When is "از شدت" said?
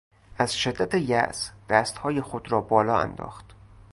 0.37-0.93